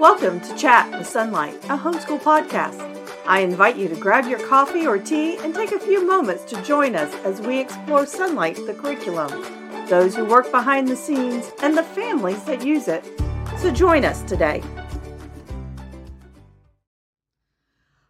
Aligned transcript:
Welcome 0.00 0.40
to 0.40 0.56
Chat 0.56 0.90
with 0.92 1.06
Sonlight, 1.06 1.56
a 1.64 1.76
homeschool 1.76 2.22
podcast. 2.22 2.80
I 3.26 3.40
invite 3.40 3.76
you 3.76 3.86
to 3.86 3.94
grab 3.94 4.26
your 4.26 4.38
coffee 4.48 4.86
or 4.86 4.96
tea 4.96 5.36
and 5.36 5.54
take 5.54 5.72
a 5.72 5.78
few 5.78 6.06
moments 6.08 6.42
to 6.44 6.62
join 6.62 6.96
us 6.96 7.14
as 7.16 7.42
we 7.42 7.60
explore 7.60 8.04
Sonlight, 8.04 8.66
the 8.66 8.72
curriculum, 8.72 9.30
those 9.90 10.16
who 10.16 10.24
work 10.24 10.50
behind 10.50 10.88
the 10.88 10.96
scenes, 10.96 11.50
and 11.62 11.76
the 11.76 11.82
families 11.82 12.42
that 12.44 12.64
use 12.64 12.88
it. 12.88 13.04
So 13.58 13.70
join 13.70 14.06
us 14.06 14.22
today. 14.22 14.62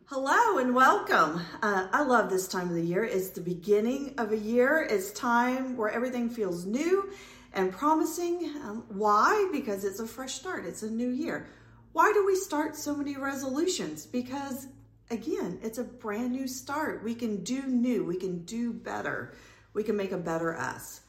Hello 0.05 0.59
and 0.59 0.73
welcome. 0.73 1.41
Uh, 1.61 1.89
I 1.91 2.05
love 2.05 2.31
this 2.31 2.47
time 2.47 2.69
of 2.69 2.77
the 2.77 2.87
year. 2.87 3.03
It's 3.03 3.31
the 3.31 3.41
beginning 3.41 4.15
of 4.17 4.31
a 4.31 4.39
year. 4.39 4.87
It's 4.89 5.11
time 5.11 5.77
where 5.77 5.91
everything 5.91 6.31
feels 6.31 6.65
new 6.67 7.11
and 7.53 7.73
promising. 7.73 8.49
Um, 8.63 8.85
why? 8.91 9.49
Because 9.51 9.85
it's 9.85 9.99
a 9.99 10.07
fresh 10.07 10.35
start. 10.35 10.67
It's 10.67 10.85
a 10.85 10.91
new 10.91 11.09
year. 11.09 11.49
Why 11.93 12.13
do 12.13 12.25
we 12.25 12.37
start 12.37 12.77
so 12.77 12.95
many 12.95 13.17
resolutions? 13.17 14.07
Because 14.07 14.69
again, 15.11 15.59
it's 15.63 15.79
a 15.79 15.85
brand 15.85 16.33
new 16.33 16.47
start. 16.47 17.03
We 17.03 17.15
can 17.15 17.43
do 17.43 17.63
new. 17.63 18.05
We 18.05 18.17
can 18.17 18.45
do 18.45 18.73
better. 18.73 19.35
We 19.73 19.83
can 19.83 19.97
make 19.97 20.13
a 20.13 20.19
better 20.19 20.57
us. 20.57 21.01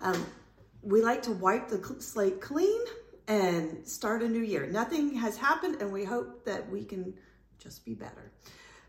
Um, 0.00 0.26
we 0.82 1.02
like 1.02 1.22
to 1.22 1.32
wipe 1.32 1.68
the 1.68 1.96
slate 2.00 2.40
clean 2.40 2.80
and 3.28 3.86
start 3.86 4.22
a 4.22 4.28
new 4.28 4.42
year. 4.42 4.66
Nothing 4.66 5.14
has 5.16 5.36
happened, 5.36 5.80
and 5.80 5.92
we 5.92 6.04
hope 6.04 6.44
that 6.44 6.70
we 6.70 6.84
can 6.84 7.14
just 7.58 7.84
be 7.84 7.94
better. 7.94 8.30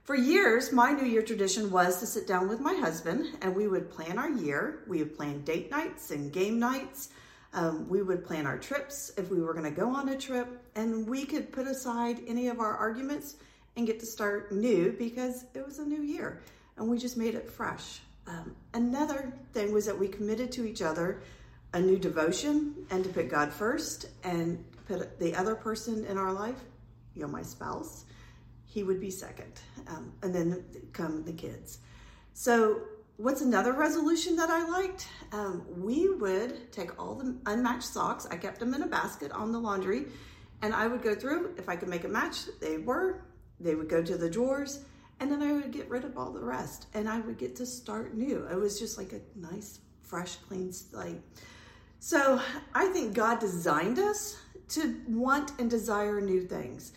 For 0.04 0.16
years, 0.16 0.72
my 0.72 0.92
New 0.92 1.06
Year 1.06 1.22
tradition 1.22 1.70
was 1.70 2.00
to 2.00 2.06
sit 2.06 2.28
down 2.28 2.48
with 2.48 2.62
my 2.62 2.74
husband 2.76 3.26
and 3.42 3.54
we 3.54 3.68
would 3.68 3.92
plan 3.92 4.18
our 4.18 4.30
year. 4.30 4.84
We 4.88 5.00
would 5.00 5.18
plan 5.18 5.42
date 5.42 5.70
nights 5.70 6.12
and 6.12 6.32
game 6.32 6.60
nights. 6.60 7.10
Um, 7.54 7.88
we 7.88 8.02
would 8.02 8.26
plan 8.26 8.46
our 8.46 8.58
trips 8.58 9.12
if 9.18 9.32
we 9.32 9.42
were 9.42 9.54
going 9.54 9.66
to 9.66 9.72
go 9.72 9.90
on 9.90 10.10
a 10.10 10.18
trip, 10.18 10.62
and 10.76 11.08
we 11.08 11.26
could 11.26 11.52
put 11.52 11.68
aside 11.68 12.20
any 12.28 12.50
of 12.50 12.60
our 12.60 12.76
arguments 12.76 13.36
and 13.76 13.88
get 13.88 14.00
to 14.00 14.06
start 14.06 14.52
new 14.52 14.92
because 14.98 15.46
it 15.54 15.66
was 15.66 15.80
a 15.80 15.86
new 15.86 16.02
year 16.02 16.42
and 16.78 16.88
we 16.88 16.98
just 16.98 17.18
made 17.18 17.36
it 17.36 17.50
fresh. 17.50 18.00
Um, 18.28 18.56
another 18.74 19.34
thing 19.54 19.74
was 19.74 19.86
that 19.86 19.98
we 19.98 20.08
committed 20.08 20.52
to 20.54 20.66
each 20.66 20.82
other 20.82 21.22
a 21.74 21.80
new 21.80 21.98
devotion 21.98 22.74
and 22.90 23.04
to 23.04 23.10
put 23.10 23.30
God 23.30 23.52
first 23.52 24.08
and 24.24 24.64
put 24.88 25.20
the 25.20 25.36
other 25.36 25.56
person 25.56 26.06
in 26.06 26.18
our 26.18 26.32
life, 26.32 26.60
you 27.14 27.22
know, 27.22 27.28
my 27.28 27.42
spouse, 27.42 28.06
he 28.66 28.84
would 28.84 29.00
be 29.00 29.12
second. 29.12 29.52
Um, 29.88 30.14
and 30.22 30.34
then 30.34 30.64
come 30.94 31.24
the 31.24 31.34
kids. 31.34 31.80
So, 32.34 32.82
what's 33.18 33.42
another 33.42 33.74
resolution 33.74 34.36
that 34.36 34.50
I 34.50 34.68
liked? 34.68 35.08
Um, 35.32 35.66
we 35.76 36.10
would 36.10 36.72
take 36.72 37.00
all 37.00 37.16
the 37.16 37.36
unmatched 37.48 37.88
socks, 37.88 38.28
I 38.30 38.38
kept 38.38 38.60
them 38.60 38.74
in 38.74 38.84
a 38.84 38.88
basket 38.88 39.32
on 39.32 39.52
the 39.52 39.60
laundry, 39.60 40.06
and 40.62 40.74
I 40.74 40.88
would 40.88 41.02
go 41.02 41.16
through, 41.16 41.56
if 41.58 41.68
I 41.68 41.76
could 41.76 41.90
make 41.90 42.04
a 42.04 42.08
match, 42.08 42.46
they 42.62 42.78
were, 42.78 43.24
they 43.60 43.76
would 43.76 43.90
go 43.90 44.04
to 44.04 44.18
the 44.18 44.30
drawers, 44.30 44.86
and 45.20 45.32
then 45.32 45.42
I 45.42 45.52
would 45.52 45.72
get 45.72 45.90
rid 45.90 46.06
of 46.06 46.16
all 46.18 46.32
the 46.32 46.44
rest, 46.44 46.88
and 46.94 47.10
I 47.10 47.20
would 47.20 47.38
get 47.38 47.56
to 47.58 47.66
start 47.66 48.16
new. 48.16 48.46
It 48.52 48.56
was 48.56 48.80
just 48.80 48.98
like 48.98 49.14
a 49.14 49.22
nice, 49.36 49.80
fresh, 50.04 50.36
clean 50.36 50.72
slate. 50.72 51.22
So 52.00 52.40
I 52.76 52.86
think 52.88 53.16
God 53.16 53.40
designed 53.40 53.98
us 53.98 54.38
to 54.70 54.96
want 55.08 55.54
and 55.60 55.70
desire 55.70 56.22
new 56.22 56.42
things. 56.42 56.94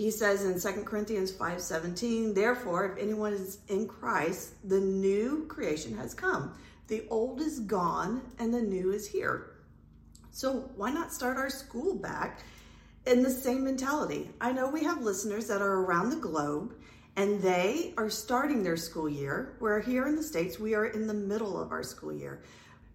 He 0.00 0.10
says 0.10 0.46
in 0.46 0.58
2 0.58 0.86
Corinthians 0.86 1.30
5:17, 1.30 2.32
therefore, 2.34 2.86
if 2.86 2.96
anyone 2.96 3.34
is 3.34 3.58
in 3.68 3.86
Christ, 3.86 4.54
the 4.64 4.80
new 4.80 5.44
creation 5.46 5.94
has 5.98 6.14
come. 6.14 6.54
The 6.86 7.06
old 7.10 7.42
is 7.42 7.60
gone 7.60 8.22
and 8.38 8.54
the 8.54 8.62
new 8.62 8.92
is 8.92 9.06
here. 9.06 9.56
So 10.30 10.70
why 10.74 10.90
not 10.90 11.12
start 11.12 11.36
our 11.36 11.50
school 11.50 11.94
back 11.94 12.40
in 13.04 13.22
the 13.22 13.30
same 13.30 13.62
mentality? 13.62 14.30
I 14.40 14.52
know 14.52 14.70
we 14.70 14.84
have 14.84 15.02
listeners 15.02 15.46
that 15.48 15.60
are 15.60 15.80
around 15.84 16.08
the 16.08 16.16
globe 16.16 16.76
and 17.16 17.42
they 17.42 17.92
are 17.98 18.08
starting 18.08 18.62
their 18.62 18.78
school 18.78 19.06
year, 19.06 19.54
where 19.58 19.80
here 19.80 20.06
in 20.06 20.16
the 20.16 20.22
States, 20.22 20.58
we 20.58 20.74
are 20.74 20.86
in 20.86 21.08
the 21.08 21.12
middle 21.12 21.60
of 21.60 21.72
our 21.72 21.82
school 21.82 22.14
year. 22.14 22.40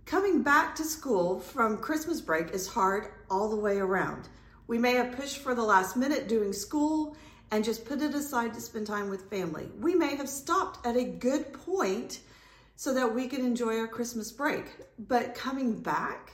Coming 0.08 0.42
back 0.42 0.74
to 0.78 0.84
school 0.84 1.40
from 1.40 1.78
Christmas 1.78 2.20
break 2.20 2.50
is 2.50 2.68
hard 2.68 3.10
all 3.30 3.48
the 3.48 3.56
way 3.56 3.78
around. 3.78 4.28
We 4.68 4.78
may 4.80 4.94
have 4.94 5.16
pushed 5.16 5.38
for 5.38 5.54
the 5.54 5.64
last 5.64 5.96
minute 5.96 6.28
doing 6.28 6.52
school 6.52 7.16
and 7.52 7.64
just 7.64 7.86
put 7.86 8.02
it 8.02 8.16
aside 8.16 8.54
to 8.56 8.62
spend 8.62 8.88
time 8.88 9.10
with 9.10 9.30
family. 9.30 9.70
We 9.80 9.94
may 9.94 10.16
have 10.16 10.28
stopped 10.28 10.86
at 10.86 10.98
a 10.98 11.04
good 11.04 11.54
point 11.54 12.22
so 12.76 12.94
that 12.94 13.14
we 13.14 13.28
can 13.28 13.46
enjoy 13.46 13.78
our 13.78 13.88
Christmas 13.88 14.32
break. 14.32 14.66
But 14.98 15.36
coming 15.36 15.80
back, 15.80 16.34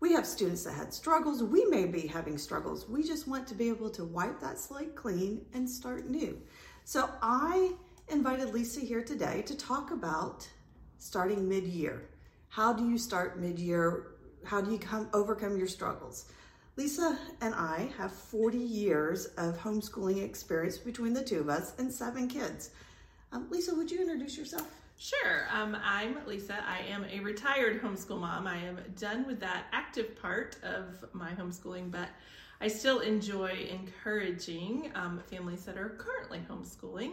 we 0.00 0.12
have 0.12 0.26
students 0.26 0.64
that 0.64 0.72
had 0.72 0.92
struggles. 0.92 1.42
We 1.42 1.64
may 1.66 1.86
be 1.86 2.06
having 2.06 2.38
struggles. 2.38 2.88
We 2.88 3.02
just 3.02 3.28
want 3.28 3.46
to 3.48 3.54
be 3.54 3.68
able 3.68 3.90
to 3.90 4.04
wipe 4.04 4.40
that 4.40 4.58
slate 4.58 4.94
clean 4.94 5.44
and 5.52 5.68
start 5.68 6.08
new. 6.08 6.40
So 6.84 7.10
I 7.22 7.72
invited 8.08 8.54
Lisa 8.54 8.80
here 8.80 9.02
today 9.02 9.42
to 9.42 9.56
talk 9.56 9.90
about 9.90 10.48
starting 10.98 11.48
mid-year. 11.48 12.08
How 12.48 12.72
do 12.72 12.88
you 12.88 12.96
start 12.96 13.38
mid-year? 13.38 14.12
How 14.44 14.60
do 14.60 14.70
you 14.70 14.78
come 14.78 15.08
overcome 15.12 15.56
your 15.56 15.66
struggles? 15.66 16.26
Lisa 16.76 17.18
and 17.40 17.54
I 17.54 17.88
have 17.96 18.12
40 18.12 18.58
years 18.58 19.26
of 19.38 19.58
homeschooling 19.58 20.22
experience 20.22 20.76
between 20.76 21.14
the 21.14 21.22
two 21.22 21.40
of 21.40 21.48
us 21.48 21.72
and 21.78 21.90
seven 21.90 22.28
kids. 22.28 22.70
Um, 23.32 23.46
Lisa, 23.50 23.74
would 23.74 23.90
you 23.90 24.02
introduce 24.02 24.36
yourself? 24.36 24.70
Sure. 24.98 25.46
Um, 25.50 25.76
I'm 25.82 26.18
Lisa. 26.26 26.62
I 26.68 26.80
am 26.80 27.06
a 27.10 27.20
retired 27.20 27.82
homeschool 27.82 28.20
mom. 28.20 28.46
I 28.46 28.58
am 28.58 28.78
done 28.98 29.26
with 29.26 29.40
that 29.40 29.64
active 29.72 30.20
part 30.20 30.56
of 30.62 31.02
my 31.14 31.30
homeschooling, 31.32 31.90
but 31.90 32.08
I 32.60 32.68
still 32.68 33.00
enjoy 33.00 33.68
encouraging 33.70 34.90
um, 34.94 35.22
families 35.30 35.64
that 35.64 35.78
are 35.78 35.96
currently 35.98 36.42
homeschooling. 36.50 37.12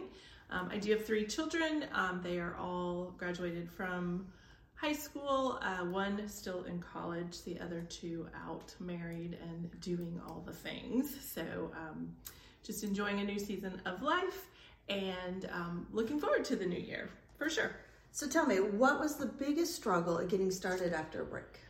Um, 0.50 0.68
I 0.70 0.76
do 0.76 0.90
have 0.92 1.06
three 1.06 1.24
children. 1.26 1.86
Um, 1.94 2.20
they 2.22 2.38
are 2.38 2.54
all 2.56 3.14
graduated 3.16 3.70
from 3.70 4.26
high 4.74 4.92
school, 4.92 5.58
uh, 5.62 5.84
one 5.84 6.28
still 6.28 6.64
in 6.64 6.78
college, 6.80 7.42
the 7.44 7.58
other 7.60 7.82
two 7.88 8.26
out 8.46 8.74
married 8.80 9.38
and 9.42 9.80
doing 9.80 10.20
all 10.26 10.42
the 10.46 10.52
things. 10.52 11.14
So 11.32 11.70
um, 11.76 12.14
just 12.62 12.84
enjoying 12.84 13.20
a 13.20 13.24
new 13.24 13.38
season 13.38 13.80
of 13.86 14.02
life 14.02 14.46
and 14.88 15.48
um, 15.52 15.86
looking 15.92 16.20
forward 16.20 16.44
to 16.46 16.56
the 16.56 16.66
new 16.66 16.80
year 16.80 17.08
for 17.38 17.48
sure. 17.48 17.76
So 18.12 18.28
tell 18.28 18.46
me, 18.46 18.56
what 18.56 19.00
was 19.00 19.16
the 19.16 19.26
biggest 19.26 19.74
struggle 19.74 20.18
at 20.18 20.28
getting 20.28 20.50
started 20.50 20.92
after 20.92 21.22
a 21.22 21.24
break? 21.24 21.60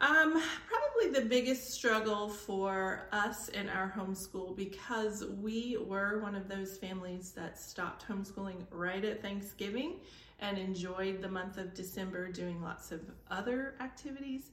Um, 0.00 0.42
probably 0.66 1.20
the 1.20 1.26
biggest 1.28 1.72
struggle 1.72 2.30
for 2.30 3.02
us 3.12 3.50
in 3.50 3.68
our 3.68 3.92
homeschool 3.94 4.56
because 4.56 5.26
we 5.42 5.76
were 5.86 6.20
one 6.22 6.34
of 6.34 6.48
those 6.48 6.78
families 6.78 7.32
that 7.32 7.58
stopped 7.58 8.08
homeschooling 8.08 8.64
right 8.70 9.04
at 9.04 9.20
Thanksgiving 9.20 9.96
and 10.40 10.58
enjoyed 10.58 11.22
the 11.22 11.28
month 11.28 11.58
of 11.58 11.74
December 11.74 12.30
doing 12.30 12.62
lots 12.62 12.92
of 12.92 13.00
other 13.30 13.74
activities 13.80 14.50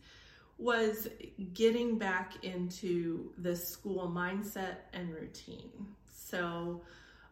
was 0.57 1.07
getting 1.53 1.97
back 1.97 2.43
into 2.43 3.31
the 3.37 3.55
school 3.55 4.11
mindset 4.13 4.77
and 4.93 5.13
routine. 5.13 5.71
So 6.09 6.81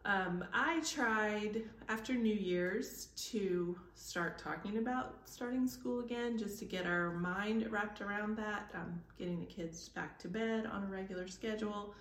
um, 0.05 0.45
I 0.53 0.81
tried 0.81 1.63
after 1.89 2.13
New 2.13 2.33
Year's 2.33 3.07
to 3.31 3.75
start 3.95 4.37
talking 4.37 4.77
about 4.77 5.15
starting 5.25 5.67
school 5.67 6.01
again 6.01 6.37
just 6.37 6.59
to 6.59 6.65
get 6.65 6.85
our 6.85 7.13
mind 7.13 7.67
wrapped 7.71 8.01
around 8.01 8.37
that, 8.37 8.69
um, 8.75 9.01
getting 9.17 9.39
the 9.39 9.47
kids 9.47 9.89
back 9.89 10.19
to 10.19 10.27
bed 10.27 10.67
on 10.67 10.83
a 10.83 10.87
regular 10.87 11.27
schedule 11.27 11.95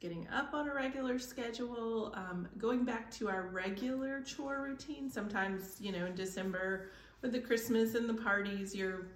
getting 0.00 0.26
up 0.32 0.54
on 0.54 0.68
a 0.68 0.74
regular 0.74 1.18
schedule, 1.18 2.12
um, 2.16 2.48
going 2.56 2.84
back 2.84 3.10
to 3.10 3.28
our 3.28 3.48
regular 3.48 4.22
chore 4.22 4.62
routine. 4.62 5.10
Sometimes, 5.10 5.76
you 5.78 5.92
know, 5.92 6.06
in 6.06 6.14
December 6.14 6.90
with 7.20 7.32
the 7.32 7.40
Christmas 7.40 7.94
and 7.94 8.08
the 8.08 8.14
parties, 8.14 8.74
your 8.74 9.08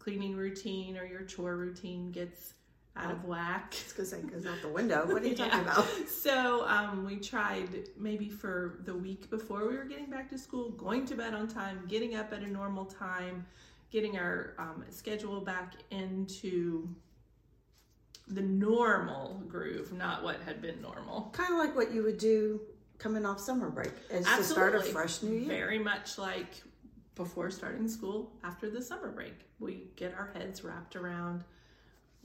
cleaning 0.00 0.34
routine 0.34 0.98
or 0.98 1.04
your 1.06 1.22
chore 1.22 1.56
routine 1.56 2.10
gets 2.10 2.54
out 2.96 3.12
of 3.12 3.24
whack. 3.24 3.74
It's 3.80 3.92
because 3.92 4.12
it 4.12 4.30
goes 4.30 4.44
out 4.44 4.60
the 4.60 4.68
window. 4.68 5.06
What 5.06 5.22
are 5.22 5.28
you 5.28 5.36
talking 5.36 5.60
about? 5.60 5.86
So 6.08 6.66
um, 6.66 7.06
we 7.06 7.16
tried 7.16 7.88
maybe 7.96 8.28
for 8.28 8.80
the 8.84 8.94
week 8.94 9.30
before 9.30 9.66
we 9.68 9.76
were 9.76 9.84
getting 9.84 10.10
back 10.10 10.28
to 10.30 10.38
school, 10.38 10.70
going 10.70 11.06
to 11.06 11.14
bed 11.14 11.34
on 11.34 11.46
time, 11.46 11.84
getting 11.88 12.16
up 12.16 12.32
at 12.32 12.42
a 12.42 12.48
normal 12.48 12.84
time, 12.84 13.46
getting 13.90 14.18
our 14.18 14.54
um, 14.58 14.84
schedule 14.90 15.40
back 15.40 15.74
into 15.90 16.88
the 18.28 18.42
normal 18.42 19.42
groove, 19.48 19.92
not 19.92 20.22
what 20.22 20.40
had 20.42 20.62
been 20.62 20.80
normal. 20.80 21.30
Kind 21.32 21.52
of 21.52 21.58
like 21.58 21.74
what 21.74 21.92
you 21.92 22.02
would 22.02 22.18
do 22.18 22.60
coming 22.98 23.26
off 23.26 23.40
summer 23.40 23.68
break, 23.68 23.92
is 24.10 24.26
Absolutely. 24.26 24.42
to 24.42 24.44
start 24.44 24.74
a 24.74 24.80
fresh 24.80 25.22
new 25.22 25.34
year. 25.36 25.48
Very 25.48 25.78
much 25.78 26.18
like 26.18 26.62
before 27.14 27.50
starting 27.50 27.88
school 27.88 28.32
after 28.44 28.70
the 28.70 28.80
summer 28.80 29.10
break. 29.10 29.34
We 29.58 29.88
get 29.96 30.14
our 30.14 30.32
heads 30.34 30.64
wrapped 30.64 30.96
around 30.96 31.44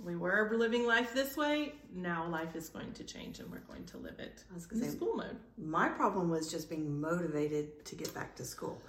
we 0.03 0.15
were 0.15 0.51
living 0.55 0.85
life 0.85 1.13
this 1.13 1.35
way. 1.35 1.73
Now 1.93 2.27
life 2.27 2.55
is 2.55 2.69
going 2.69 2.93
to 2.93 3.03
change 3.03 3.39
and 3.39 3.49
we're 3.51 3.59
going 3.59 3.85
to 3.85 3.97
live 3.97 4.19
it 4.19 4.43
in 4.71 4.79
say, 4.79 4.89
school 4.89 5.15
mode. 5.15 5.37
My 5.57 5.89
problem 5.89 6.29
was 6.29 6.51
just 6.51 6.69
being 6.69 6.99
motivated 7.01 7.83
to 7.85 7.95
get 7.95 8.13
back 8.13 8.35
to 8.35 8.45
school. 8.45 8.81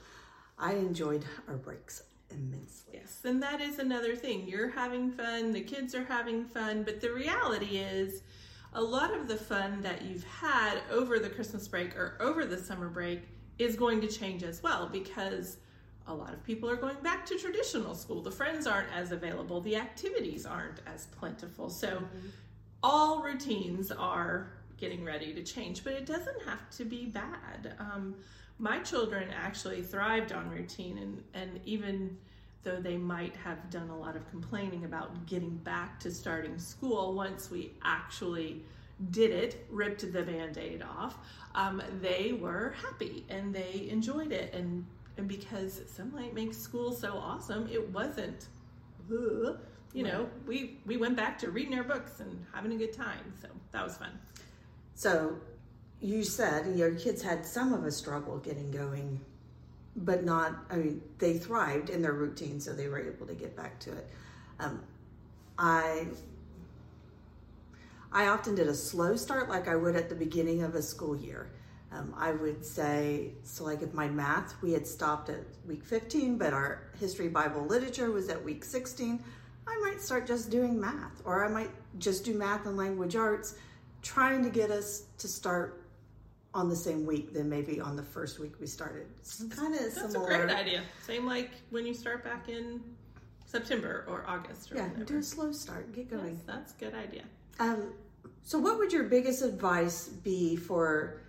I 0.59 0.75
enjoyed 0.75 1.25
our 1.47 1.57
breaks 1.57 2.03
immensely. 2.31 2.95
Yes, 2.95 3.21
and 3.25 3.43
that 3.43 3.61
is 3.61 3.79
another 3.79 4.17
thing. 4.17 4.47
You're 4.47 4.71
having 4.71 5.11
fun, 5.11 5.53
the 5.53 5.61
kids 5.61 5.95
are 5.95 6.05
having 6.05 6.45
fun, 6.45 6.83
but 6.83 7.01
the 7.01 7.13
reality 7.13 7.79
is 7.79 8.23
a 8.75 8.83
lot 8.83 9.15
of 9.15 9.29
the 9.29 9.37
fun 9.37 9.81
that 9.83 10.03
you've 10.03 10.25
had 10.25 10.79
over 10.91 11.19
the 11.19 11.31
Christmas 11.31 11.67
break 11.67 11.97
or 11.97 12.17
over 12.21 12.45
the 12.45 12.59
summer 12.59 12.89
break 12.89 13.23
is 13.59 13.77
going 13.77 14.01
to 14.01 14.09
change 14.09 14.43
as 14.43 14.63
well 14.63 14.89
because 14.89 15.57
a 16.07 16.15
lot 16.15 16.33
of 16.33 16.43
people 16.45 16.71
are 16.71 16.77
going 16.77 16.97
back 17.03 17.27
to 17.27 17.39
traditional 17.39 17.95
school. 17.95 18.23
The 18.23 18.31
friends 18.31 18.67
aren't 18.67 18.93
as 18.95 19.13
available, 19.13 19.61
the 19.61 19.77
activities 19.77 20.47
aren't 20.47 20.81
as 20.87 21.07
plentiful. 21.07 21.69
So, 21.69 21.89
mm-hmm. 21.89 22.29
all 22.83 23.23
routines 23.23 23.91
are 23.91 24.53
getting 24.79 25.05
ready 25.05 25.35
to 25.35 25.43
change, 25.43 25.85
but 25.85 25.93
it 25.93 26.07
doesn't 26.07 26.43
have 26.45 26.71
to 26.71 26.85
be 26.85 27.07
bad. 27.07 27.75
Um, 27.79 28.15
my 28.59 28.79
children 28.81 29.29
actually 29.35 29.83
thrived 29.83 30.33
on 30.33 30.51
routine, 30.51 30.99
and, 30.99 31.23
and 31.35 31.61
even 31.65 32.17
though 32.65 32.81
they 32.81 32.97
might 32.97 33.37
have 33.37 33.71
done 33.71 33.89
a 33.91 33.97
lot 33.99 34.17
of 34.17 34.29
complaining 34.31 34.85
about 34.85 35.27
getting 35.27 35.57
back 35.59 36.01
to 36.01 36.11
starting 36.11 36.59
school 36.59 37.15
once 37.15 37.51
we 37.51 37.73
actually 37.85 38.65
did 39.11 39.31
it, 39.31 39.67
ripped 39.71 40.13
the 40.13 40.23
band 40.23 40.59
aid 40.59 40.83
off, 40.83 41.19
um, 41.55 41.81
they 42.01 42.33
were 42.33 42.75
happy 42.83 43.25
and 43.29 43.55
they 43.55 43.89
enjoyed 43.91 44.33
it. 44.33 44.53
And, 44.55 44.85
and 45.17 45.29
because 45.29 45.81
Sonlight 45.81 46.35
makes 46.35 46.57
school 46.57 46.93
so 46.93 47.15
awesome, 47.15 47.69
it 47.71 47.89
wasn't, 47.91 48.49
uh, 49.11 49.53
you 49.95 50.03
know, 50.03 50.29
we, 50.47 50.79
we 50.85 50.97
went 50.97 51.17
back 51.17 51.39
to 51.39 51.51
reading 51.51 51.79
our 51.79 51.85
books 51.85 52.21
and 52.21 52.45
having 52.53 52.73
a 52.73 52.77
good 52.77 52.93
time. 52.93 53.33
So 53.41 53.49
that 53.71 53.85
was 53.85 53.97
fun. 53.97 54.11
So 54.99 55.37
you 56.00 56.25
said 56.25 56.77
your 56.77 56.93
kids 56.97 57.23
had 57.23 57.47
some 57.47 57.73
of 57.73 57.85
a 57.85 57.93
struggle 57.93 58.39
getting 58.39 58.73
going 58.73 59.21
but 59.95 60.25
not, 60.25 60.56
I 60.71 60.75
mean, 60.75 61.03
they 61.19 61.39
thrived 61.39 61.89
in 61.89 62.03
their 62.03 62.15
routine, 62.15 62.59
so 62.59 62.73
they 62.73 62.89
were 62.89 62.99
able 62.99 63.25
to 63.29 63.35
get 63.35 63.56
back 63.56 63.79
to 63.81 63.93
it. 63.93 64.09
Um, 64.59 64.83
I, 65.56 66.09
I 68.11 68.27
often 68.27 68.56
did 68.56 68.67
a 68.67 68.75
slow 68.75 69.15
start 69.15 69.49
like 69.49 69.69
I 69.69 69.77
would 69.77 69.95
at 69.95 70.09
the 70.09 70.17
beginning 70.17 70.65
of 70.65 70.75
a 70.75 70.83
school 70.83 71.17
year. 71.17 71.49
Um, 71.93 72.12
I 72.17 72.33
would 72.33 72.65
say, 72.65 73.35
so 73.45 73.65
like 73.65 73.83
if 73.83 73.95
my 73.95 74.09
math, 74.09 74.61
we 74.62 74.73
had 74.73 74.85
stopped 74.85 75.31
at 75.31 75.45
week 75.65 75.85
15, 75.85 76.39
but 76.39 76.53
our 76.53 76.91
history, 76.99 77.29
Bible, 77.29 77.65
literature 77.65 78.11
was 78.11 78.29
at 78.29 78.45
week 78.45 78.65
16, 78.65 79.23
I 79.65 79.81
might 79.81 80.00
start 80.00 80.27
just 80.27 80.50
doing 80.50 80.81
math, 80.81 81.23
or 81.25 81.45
I 81.45 81.49
might 81.49 81.71
just 82.00 82.25
do 82.25 82.35
math 82.35 82.67
and 82.67 82.77
language 82.77 83.15
arts, 83.15 83.55
trying 84.03 84.43
to 84.45 84.50
get 84.50 84.71
us 84.71 85.05
to 85.19 85.29
start 85.29 85.85
on 86.55 86.69
the 86.69 86.77
same 86.77 87.05
week 87.05 87.33
than 87.33 87.49
maybe 87.49 87.81
on 87.81 87.97
the 87.97 88.03
first 88.03 88.39
week 88.39 88.59
we 88.61 88.67
started. 88.67 89.06
It's 89.21 89.43
kind 89.55 89.75
of 89.75 89.81
That's 89.95 90.15
a 90.15 90.19
great 90.19 90.50
idea. 90.50 90.83
Same 91.06 91.27
like 91.27 91.50
when 91.71 91.87
you 91.87 91.95
start 91.95 92.25
back 92.25 92.49
in 92.49 92.81
September 93.47 94.05
or 94.09 94.25
August. 94.27 94.73
Or 94.73 94.77
yeah, 94.77 94.89
whatever. 94.89 95.05
do 95.05 95.19
a 95.19 95.23
slow 95.23 95.53
start. 95.53 95.93
Get 95.95 96.11
going. 96.11 96.35
Yes, 96.35 96.45
that's 96.47 96.75
a 96.75 96.77
good 96.77 96.95
idea. 96.95 97.25
Um, 97.59 97.93
so, 98.43 98.59
what 98.59 98.79
would 98.79 98.93
your 98.93 99.05
biggest 99.05 99.43
advice 99.43 100.09
be 100.09 100.56
for 100.56 101.23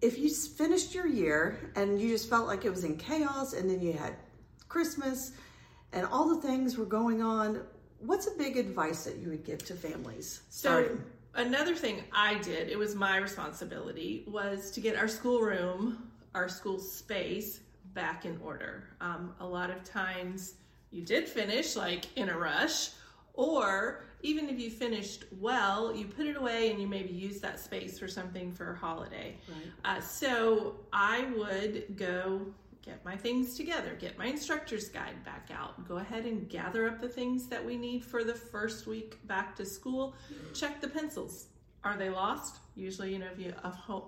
if 0.00 0.18
you 0.18 0.30
finished 0.32 0.94
your 0.94 1.06
year 1.06 1.72
and 1.76 2.00
you 2.00 2.08
just 2.08 2.28
felt 2.28 2.46
like 2.46 2.64
it 2.64 2.70
was 2.70 2.84
in 2.84 2.96
chaos, 2.96 3.52
and 3.52 3.68
then 3.68 3.80
you 3.80 3.92
had 3.92 4.16
Christmas 4.68 5.32
and 5.92 6.06
all 6.06 6.28
the 6.28 6.40
things 6.46 6.76
were 6.76 6.84
going 6.84 7.22
on? 7.22 7.62
What's 7.98 8.26
a 8.26 8.36
big 8.38 8.56
advice 8.56 9.04
that 9.04 9.16
you 9.16 9.28
would 9.28 9.44
give 9.44 9.64
to 9.66 9.74
families 9.74 10.40
starting? 10.48 11.02
Another 11.34 11.74
thing 11.74 12.02
I 12.12 12.38
did, 12.38 12.68
it 12.68 12.78
was 12.78 12.94
my 12.94 13.16
responsibility, 13.18 14.24
was 14.26 14.70
to 14.72 14.80
get 14.80 14.96
our 14.96 15.08
schoolroom, 15.08 16.10
our 16.34 16.48
school 16.48 16.78
space 16.78 17.60
back 17.94 18.24
in 18.24 18.38
order. 18.42 18.84
Um, 19.00 19.34
a 19.40 19.46
lot 19.46 19.70
of 19.70 19.84
times 19.84 20.54
you 20.90 21.02
did 21.02 21.28
finish 21.28 21.76
like 21.76 22.06
in 22.16 22.28
a 22.28 22.36
rush, 22.36 22.90
or 23.34 24.04
even 24.22 24.48
if 24.48 24.58
you 24.58 24.70
finished 24.70 25.24
well, 25.38 25.94
you 25.94 26.06
put 26.06 26.26
it 26.26 26.36
away 26.36 26.70
and 26.70 26.80
you 26.80 26.86
maybe 26.86 27.12
use 27.12 27.40
that 27.40 27.58
space 27.58 27.98
for 27.98 28.08
something 28.08 28.52
for 28.52 28.72
a 28.72 28.76
holiday. 28.76 29.36
Right. 29.48 29.96
Uh, 29.96 30.00
so 30.00 30.76
I 30.92 31.26
would 31.36 31.96
go 31.96 32.46
get 32.82 33.04
my 33.04 33.16
things 33.16 33.56
together, 33.56 33.96
get 33.98 34.18
my 34.18 34.26
instructor's 34.26 34.88
guide 34.88 35.22
back 35.24 35.48
out, 35.54 35.86
go 35.86 35.98
ahead 35.98 36.24
and 36.24 36.48
gather 36.48 36.88
up 36.88 37.00
the 37.00 37.08
things 37.08 37.46
that 37.48 37.64
we 37.64 37.76
need 37.76 38.04
for 38.04 38.24
the 38.24 38.34
first 38.34 38.86
week 38.86 39.18
back 39.26 39.54
to 39.56 39.64
school, 39.64 40.14
check 40.54 40.80
the 40.80 40.88
pencils. 40.88 41.46
Are 41.84 41.96
they 41.96 42.10
lost? 42.10 42.56
Usually, 42.74 43.12
you 43.12 43.18
know, 43.18 43.28
if 43.32 43.38
you 43.38 43.54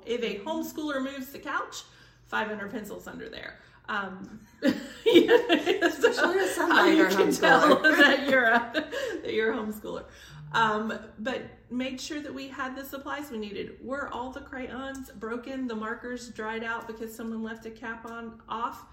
if 0.06 0.22
a 0.22 0.44
homeschooler 0.44 1.02
moves 1.02 1.32
the 1.32 1.38
couch, 1.38 1.84
500 2.26 2.70
pencils 2.70 3.06
under 3.06 3.28
there. 3.28 3.58
Um, 3.88 4.40
so 4.62 4.68
you 5.06 5.26
can 7.08 7.32
tell 7.32 7.82
that 7.82 8.28
you're 8.28 8.46
a 8.46 8.72
that 9.22 9.32
you're 9.32 9.52
a 9.52 9.56
homeschooler. 9.56 10.04
Um, 10.54 10.98
but 11.18 11.42
made 11.70 12.00
sure 12.00 12.20
that 12.20 12.32
we 12.32 12.48
had 12.48 12.76
the 12.76 12.84
supplies 12.84 13.30
we 13.30 13.38
needed. 13.38 13.76
Were 13.82 14.12
all 14.12 14.30
the 14.30 14.40
crayons 14.40 15.10
broken, 15.10 15.66
the 15.66 15.74
markers 15.74 16.28
dried 16.28 16.62
out 16.62 16.86
because 16.86 17.14
someone 17.14 17.42
left 17.42 17.64
a 17.66 17.70
cap 17.70 18.04
on 18.04 18.40
off? 18.48 18.84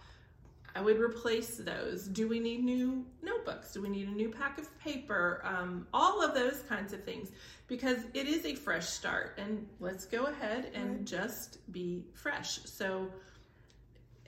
I 0.75 0.81
would 0.81 0.99
replace 0.99 1.57
those. 1.57 2.07
Do 2.07 2.27
we 2.27 2.39
need 2.39 2.63
new 2.63 3.05
notebooks? 3.21 3.73
Do 3.73 3.81
we 3.81 3.89
need 3.89 4.07
a 4.07 4.11
new 4.11 4.29
pack 4.29 4.57
of 4.57 4.79
paper? 4.79 5.41
Um, 5.43 5.87
all 5.93 6.23
of 6.23 6.33
those 6.33 6.63
kinds 6.69 6.93
of 6.93 7.03
things 7.03 7.31
because 7.67 7.97
it 8.13 8.27
is 8.27 8.45
a 8.45 8.55
fresh 8.55 8.87
start 8.87 9.37
and 9.37 9.65
let's 9.79 10.05
go 10.05 10.25
ahead 10.25 10.71
and 10.73 10.89
right. 10.89 11.05
just 11.05 11.71
be 11.71 12.05
fresh. 12.13 12.59
So, 12.65 13.09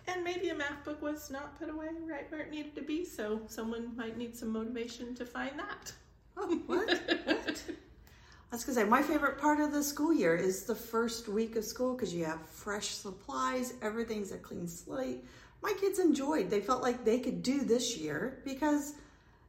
and 0.07 0.23
maybe 0.23 0.49
a 0.49 0.55
math 0.55 0.83
book 0.83 1.01
was 1.01 1.29
not 1.29 1.57
put 1.59 1.69
away 1.69 1.87
right 2.05 2.29
where 2.31 2.41
it 2.41 2.51
needed 2.51 2.75
to 2.75 2.81
be, 2.81 3.05
so 3.05 3.41
someone 3.47 3.95
might 3.95 4.17
need 4.17 4.35
some 4.35 4.49
motivation 4.49 5.13
to 5.15 5.25
find 5.25 5.57
that. 5.59 5.93
Oh, 6.37 6.61
what? 6.67 6.87
what? 7.25 7.63
I 8.51 8.55
was 8.55 8.65
gonna 8.65 8.75
say 8.75 8.83
my 8.83 9.01
favorite 9.01 9.39
part 9.39 9.61
of 9.61 9.71
the 9.71 9.81
school 9.81 10.13
year 10.13 10.35
is 10.35 10.63
the 10.63 10.75
first 10.75 11.29
week 11.29 11.55
of 11.55 11.63
school 11.63 11.93
because 11.95 12.13
you 12.13 12.25
have 12.25 12.41
fresh 12.49 12.89
supplies, 12.89 13.75
everything's 13.81 14.33
a 14.33 14.37
clean 14.37 14.67
slate. 14.67 15.23
My 15.61 15.73
kids 15.79 15.99
enjoyed. 15.99 16.49
They 16.49 16.59
felt 16.59 16.81
like 16.81 17.05
they 17.05 17.19
could 17.19 17.43
do 17.43 17.61
this 17.63 17.95
year 17.97 18.41
because 18.43 18.95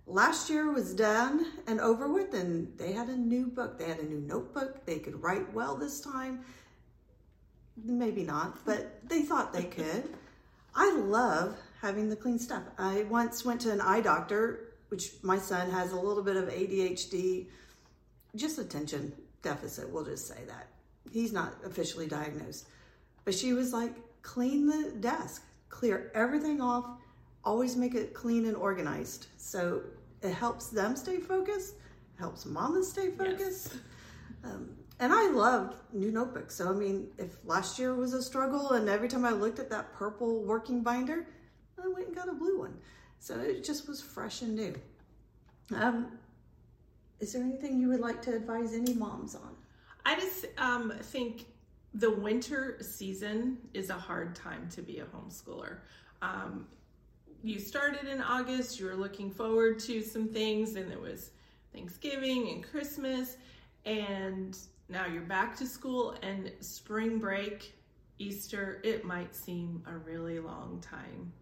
last 0.06 0.50
year 0.50 0.70
was 0.70 0.94
done 0.94 1.46
and 1.66 1.80
over 1.80 2.12
with, 2.12 2.34
and 2.34 2.72
they 2.78 2.92
had 2.92 3.08
a 3.08 3.16
new 3.16 3.46
book. 3.46 3.78
They 3.78 3.88
had 3.88 3.98
a 3.98 4.04
new 4.04 4.20
notebook. 4.20 4.84
They 4.84 4.98
could 4.98 5.20
write 5.22 5.52
well 5.52 5.74
this 5.74 6.00
time. 6.00 6.44
Maybe 7.82 8.22
not, 8.22 8.64
but 8.64 9.08
they 9.08 9.22
thought 9.22 9.52
they 9.52 9.64
could. 9.64 10.14
I 10.74 10.94
love 10.96 11.56
having 11.80 12.08
the 12.08 12.16
clean 12.16 12.38
stuff. 12.38 12.62
I 12.78 13.04
once 13.04 13.44
went 13.44 13.62
to 13.62 13.72
an 13.72 13.80
eye 13.80 14.00
doctor 14.00 14.71
which 14.92 15.14
my 15.22 15.38
son 15.38 15.70
has 15.70 15.92
a 15.92 15.96
little 15.96 16.22
bit 16.22 16.36
of 16.36 16.50
ADHD, 16.50 17.46
just 18.36 18.58
attention 18.58 19.10
deficit, 19.40 19.88
we'll 19.88 20.04
just 20.04 20.28
say 20.28 20.44
that. 20.46 20.68
He's 21.10 21.32
not 21.32 21.54
officially 21.64 22.06
diagnosed. 22.06 22.68
But 23.24 23.34
she 23.34 23.54
was 23.54 23.72
like, 23.72 23.94
clean 24.20 24.66
the 24.66 24.92
desk, 25.00 25.44
clear 25.70 26.12
everything 26.14 26.60
off, 26.60 26.84
always 27.42 27.74
make 27.74 27.94
it 27.94 28.12
clean 28.12 28.44
and 28.44 28.54
organized. 28.54 29.28
So 29.38 29.80
it 30.20 30.34
helps 30.34 30.68
them 30.68 30.94
stay 30.94 31.20
focused, 31.20 31.76
helps 32.18 32.44
mama 32.44 32.84
stay 32.84 33.12
focused. 33.12 33.72
Yes. 33.72 33.80
Um, 34.44 34.76
and 35.00 35.10
I 35.10 35.30
love 35.30 35.74
new 35.94 36.12
notebooks. 36.12 36.54
So, 36.54 36.68
I 36.68 36.74
mean, 36.74 37.08
if 37.16 37.38
last 37.46 37.78
year 37.78 37.94
was 37.94 38.12
a 38.12 38.22
struggle 38.22 38.72
and 38.72 38.90
every 38.90 39.08
time 39.08 39.24
I 39.24 39.30
looked 39.30 39.58
at 39.58 39.70
that 39.70 39.94
purple 39.94 40.42
working 40.42 40.82
binder, 40.82 41.26
I 41.82 41.88
went 41.88 42.08
and 42.08 42.14
got 42.14 42.28
a 42.28 42.34
blue 42.34 42.58
one. 42.58 42.74
So 43.22 43.38
it 43.38 43.62
just 43.62 43.86
was 43.86 44.02
fresh 44.02 44.42
and 44.42 44.56
new. 44.56 44.74
Um, 45.76 46.18
is 47.20 47.32
there 47.32 47.42
anything 47.44 47.78
you 47.78 47.86
would 47.86 48.00
like 48.00 48.20
to 48.22 48.34
advise 48.34 48.74
any 48.74 48.94
moms 48.94 49.36
on? 49.36 49.54
I 50.04 50.16
just 50.16 50.46
um, 50.58 50.92
think 51.00 51.46
the 51.94 52.10
winter 52.10 52.78
season 52.80 53.58
is 53.74 53.90
a 53.90 53.94
hard 53.94 54.34
time 54.34 54.68
to 54.70 54.82
be 54.82 54.98
a 54.98 55.04
homeschooler. 55.04 55.76
Um, 56.20 56.66
you 57.44 57.60
started 57.60 58.08
in 58.08 58.20
August, 58.20 58.80
you 58.80 58.86
were 58.86 58.96
looking 58.96 59.30
forward 59.30 59.78
to 59.80 60.02
some 60.02 60.26
things, 60.26 60.74
and 60.74 60.90
it 60.90 61.00
was 61.00 61.30
Thanksgiving 61.72 62.48
and 62.48 62.64
Christmas, 62.64 63.36
and 63.84 64.58
now 64.88 65.06
you're 65.06 65.22
back 65.22 65.54
to 65.58 65.66
school 65.66 66.16
and 66.24 66.50
spring 66.58 67.20
break, 67.20 67.72
Easter, 68.18 68.80
it 68.82 69.04
might 69.04 69.32
seem 69.32 69.80
a 69.86 69.96
really 69.96 70.40
long 70.40 70.80
time 70.80 71.32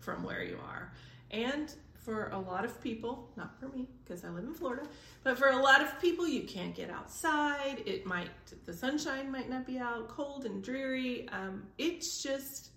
from 0.00 0.24
where 0.24 0.42
you 0.42 0.58
are. 0.64 0.92
And 1.30 1.74
for 1.94 2.28
a 2.30 2.38
lot 2.38 2.64
of 2.64 2.80
people, 2.82 3.28
not 3.36 3.58
for 3.60 3.68
me 3.68 3.86
because 4.02 4.24
I 4.24 4.30
live 4.30 4.44
in 4.44 4.54
Florida, 4.54 4.84
but 5.24 5.36
for 5.36 5.48
a 5.48 5.62
lot 5.62 5.82
of 5.82 6.00
people, 6.00 6.26
you 6.26 6.42
can't 6.42 6.74
get 6.74 6.90
outside. 6.90 7.82
It 7.84 8.06
might, 8.06 8.30
the 8.64 8.72
sunshine 8.72 9.30
might 9.30 9.50
not 9.50 9.66
be 9.66 9.78
out, 9.78 10.08
cold 10.08 10.46
and 10.46 10.62
dreary. 10.62 11.28
Um, 11.28 11.64
it's 11.76 12.22
just, 12.22 12.70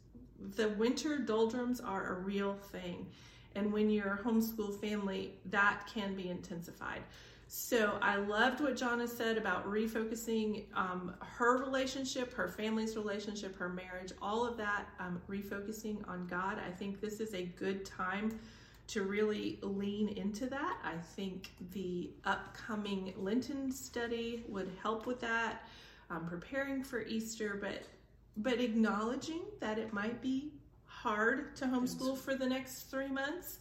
the 0.58 0.70
winter 0.70 1.18
doldrums 1.18 1.80
are 1.80 2.14
a 2.14 2.20
real 2.20 2.56
thing. 2.72 3.08
And 3.56 3.72
when 3.72 3.90
you're 3.90 4.14
a 4.14 4.18
homeschool 4.18 4.80
family, 4.82 5.36
that 5.46 5.90
can 5.94 6.16
be 6.16 6.30
intensified. 6.30 7.02
So 7.54 7.98
I 8.02 8.16
loved 8.16 8.62
what 8.62 8.78
Johna 8.78 9.06
said 9.06 9.38
about 9.38 9.70
refocusing 9.70 10.64
um, 10.74 11.14
her 11.20 11.58
relationship, 11.58 12.34
her 12.34 12.48
family's 12.48 12.96
relationship, 12.96 13.58
her 13.58 13.68
marriage, 13.68 14.14
all 14.22 14.48
of 14.48 14.56
that, 14.56 14.86
um, 15.02 15.22
refocusing 15.28 15.98
on 16.08 16.28
God. 16.28 16.60
I 16.66 16.72
think 16.72 17.02
this 17.02 17.20
is 17.20 17.34
a 17.34 17.44
good 17.44 17.84
time 17.84 18.40
to 18.88 19.04
really 19.04 19.60
lean 19.62 20.08
into 20.16 20.46
that. 20.46 20.78
I 20.82 20.96
think 20.96 21.52
the 21.74 22.12
upcoming 22.24 23.14
Lenten 23.18 23.70
study 23.70 24.46
would 24.48 24.72
help 24.82 25.06
with 25.06 25.20
that. 25.20 25.68
Um, 26.10 26.26
preparing 26.28 26.86
for 26.86 27.02
Easter, 27.02 27.58
but 27.60 27.84
but 28.38 28.62
acknowledging 28.62 29.42
that 29.60 29.78
it 29.78 29.92
might 29.92 30.22
be 30.22 30.54
hard 30.86 31.54
to 31.58 31.66
homeschool 31.66 32.18
for 32.18 32.34
the 32.34 32.48
next 32.48 32.84
three 32.84 33.10
months 33.10 33.60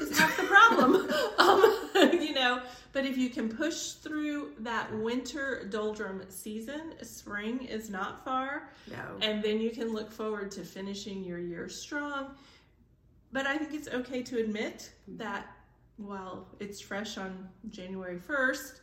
is 0.00 0.18
half 0.18 0.36
the 0.36 0.44
problem. 0.44 1.10
um, 1.38 1.62
you 2.20 2.34
know, 2.34 2.60
but 2.92 3.04
if 3.04 3.16
you 3.16 3.30
can 3.30 3.48
push 3.48 3.92
through 3.92 4.52
that 4.60 4.94
winter 4.96 5.66
doldrum 5.70 6.22
season, 6.28 6.94
spring 7.02 7.64
is 7.64 7.90
not 7.90 8.24
far. 8.24 8.70
No. 8.90 9.18
And 9.20 9.42
then 9.42 9.60
you 9.60 9.70
can 9.70 9.92
look 9.92 10.10
forward 10.10 10.50
to 10.52 10.62
finishing 10.62 11.22
your 11.24 11.38
year 11.38 11.68
strong. 11.68 12.28
But 13.32 13.46
I 13.46 13.58
think 13.58 13.74
it's 13.74 13.88
okay 13.88 14.22
to 14.22 14.38
admit 14.38 14.90
that 15.08 15.46
while 15.96 16.46
it's 16.60 16.80
fresh 16.80 17.18
on 17.18 17.48
January 17.70 18.18
1st, 18.18 18.80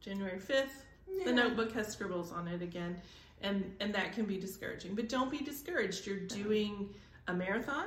January 0.00 0.38
5th, 0.38 0.84
Yeah. 1.06 1.24
the 1.24 1.32
notebook 1.32 1.72
has 1.72 1.88
scribbles 1.88 2.32
on 2.32 2.48
it 2.48 2.62
again. 2.62 3.00
And, 3.42 3.74
and 3.80 3.94
that 3.94 4.12
can 4.14 4.24
be 4.24 4.38
discouraging. 4.38 4.94
But 4.94 5.08
don't 5.08 5.30
be 5.30 5.38
discouraged. 5.38 6.06
You're 6.06 6.20
doing 6.20 6.88
a 7.28 7.34
marathon, 7.34 7.86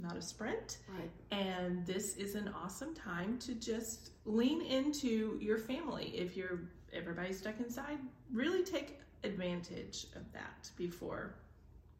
not 0.00 0.16
a 0.16 0.22
sprint. 0.22 0.78
Right. 0.88 1.10
And 1.30 1.86
this 1.86 2.16
is 2.16 2.34
an 2.34 2.48
awesome 2.48 2.94
time 2.94 3.38
to 3.40 3.54
just 3.54 4.10
lean 4.24 4.60
into 4.62 5.38
your 5.40 5.58
family. 5.58 6.12
If 6.14 6.36
you're 6.36 6.60
everybody's 6.92 7.38
stuck 7.38 7.58
inside, 7.60 7.98
really 8.32 8.62
take 8.62 9.00
advantage 9.24 10.06
of 10.16 10.32
that 10.32 10.70
before. 10.76 11.34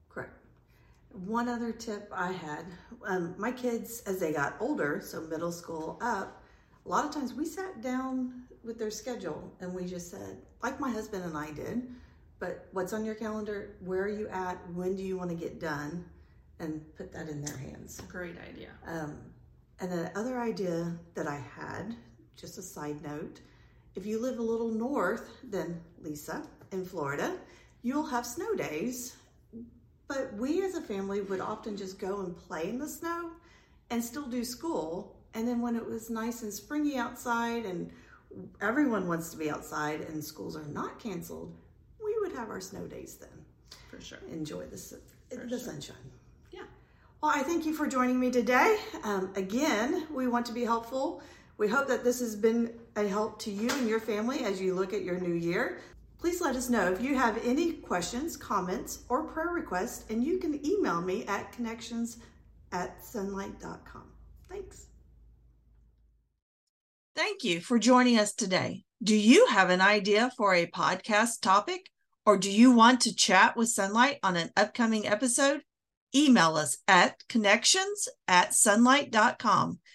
Correct. 0.09 0.33
One 1.11 1.49
other 1.49 1.73
tip 1.73 2.11
I 2.13 2.33
had 2.33 2.65
um, 3.07 3.35
my 3.39 3.53
kids, 3.53 4.03
as 4.07 4.21
they 4.21 4.33
got 4.33 4.57
older, 4.61 5.01
so 5.03 5.21
middle 5.23 5.53
school 5.53 5.99
up, 6.01 6.43
a 6.85 6.89
lot 6.89 7.05
of 7.05 7.13
times 7.13 7.33
we 7.35 7.47
sat 7.47 7.81
down 7.81 8.43
with 8.65 8.79
their 8.79 8.91
schedule 8.91 9.53
and 9.61 9.73
we 9.73 9.87
just 9.87 10.11
said, 10.11 10.39
like 10.63 10.81
my 10.81 10.91
husband 10.91 11.25
and 11.25 11.37
I 11.37 11.51
did, 11.53 11.89
but 12.39 12.69
what's 12.73 12.93
on 12.93 13.05
your 13.05 13.15
calendar? 13.15 13.77
Where 13.81 14.03
are 14.03 14.09
you 14.09 14.29
at? 14.29 14.59
When 14.73 14.97
do 14.97 15.03
you 15.03 15.17
want 15.17 15.31
to 15.31 15.37
get 15.37 15.61
done? 15.61 16.05
And 16.65 16.97
put 16.97 17.13
that 17.13 17.29
in 17.29 17.45
their 17.45 17.57
hands. 17.57 18.01
Great 18.09 18.37
idea. 18.39 18.71
Um, 18.87 19.19
and 19.81 19.93
the 19.93 20.19
other 20.19 20.39
idea 20.39 20.97
that 21.15 21.27
I 21.27 21.37
had, 21.37 21.95
just 22.37 22.57
a 22.57 22.63
side 22.63 23.03
note, 23.03 23.41
if 23.95 24.07
you 24.07 24.19
live 24.19 24.39
a 24.39 24.43
little 24.43 24.71
north 24.71 25.29
than 25.51 25.81
Lisa 26.01 26.43
in 26.73 26.87
Florida, 26.87 27.37
you'll 27.83 28.07
have 28.07 28.25
snow 28.25 28.55
days. 28.55 29.17
But 30.09 30.33
we 30.35 30.65
as 30.65 30.75
a 30.75 30.81
family 30.81 31.21
would 31.21 31.41
often 31.41 31.77
just 31.77 31.99
go 31.99 32.21
and 32.21 32.37
play 32.37 32.69
in 32.69 32.79
the 32.79 32.89
snow 32.89 33.31
and 33.91 34.03
still 34.03 34.27
do 34.27 34.43
school. 34.43 35.17
And 35.35 35.47
then 35.47 35.61
when 35.61 35.77
it 35.77 35.85
was 35.85 36.09
nice 36.09 36.43
and 36.43 36.53
springy 36.53 36.97
outside 36.97 37.67
and 37.67 37.91
everyone 38.63 39.07
wants 39.07 39.29
to 39.31 39.37
be 39.37 39.51
outside 39.51 40.01
and 40.03 40.25
schools 40.25 40.57
are 40.57 40.67
not 40.67 40.99
canceled, 40.99 41.55
we 42.03 42.15
would 42.21 42.33
have 42.33 42.49
our 42.49 42.61
snow 42.61 42.87
days 42.87 43.17
then. 43.17 43.45
For 43.91 44.01
sure. 44.01 44.19
Enjoy 44.33 44.65
the, 44.65 44.99
the 45.31 45.49
sure. 45.49 45.59
sunshine. 45.59 45.97
Well, 47.25 47.33
I 47.35 47.43
thank 47.43 47.65
you 47.65 47.73
for 47.73 47.87
joining 47.87 48.21
me 48.21 48.31
today. 48.31 48.77
Um, 49.03 49.33
again, 49.35 50.07
we 50.13 50.29
want 50.29 50.45
to 50.45 50.53
be 50.53 50.63
helpful. 50.63 51.23
We 51.57 51.69
hope 51.69 51.89
that 51.89 52.05
this 52.05 52.21
has 52.21 52.37
been 52.37 52.75
a 52.97 53.09
help 53.09 53.39
to 53.45 53.51
you 53.51 53.71
and 53.71 53.89
your 53.89 53.99
family 53.99 54.45
as 54.45 54.61
you 54.61 54.75
look 54.75 54.93
at 54.93 55.05
your 55.05 55.19
new 55.19 55.33
year. 55.33 55.81
Please 56.19 56.43
let 56.43 56.55
us 56.55 56.69
know 56.69 56.93
if 56.93 57.01
you 57.01 57.17
have 57.17 57.43
any 57.43 57.73
questions, 57.73 58.37
comments, 58.37 59.05
or 59.09 59.25
prayer 59.25 59.49
requests, 59.49 60.05
and 60.11 60.23
you 60.23 60.37
can 60.37 60.61
email 60.67 61.01
me 61.01 61.25
at 61.25 61.51
connections 61.51 62.19
at 62.73 63.01
sonlight.com. 63.01 64.05
Thanks. 64.51 64.89
Thank 67.17 67.43
you 67.43 67.63
for 67.63 67.79
joining 67.79 68.19
us 68.19 68.35
today. 68.35 68.85
Do 69.03 69.17
you 69.17 69.47
have 69.47 69.71
an 69.71 69.81
idea 69.81 70.31
for 70.37 70.55
a 70.55 70.67
podcast 70.67 71.41
topic, 71.41 71.89
or 72.27 72.37
do 72.37 72.51
you 72.51 72.71
want 72.71 73.01
to 73.01 73.17
chat 73.17 73.57
with 73.57 73.75
Sonlight 73.75 74.19
on 74.23 74.37
an 74.37 74.51
upcoming 74.59 75.07
episode? 75.07 75.63
Email 76.15 76.57
us 76.57 76.79
at 76.87 77.27
connections 77.29 78.09
at 78.29 78.51
sonlight.com. 78.51 79.81